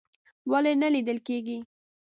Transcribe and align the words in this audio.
ولې 0.51 0.73
نه 0.81 0.87
لیدل 0.93 1.17
کیږي؟ 1.27 1.57